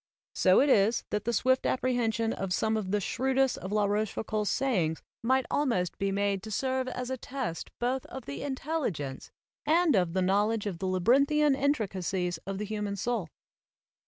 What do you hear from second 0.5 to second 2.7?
it is that the swift appre hension of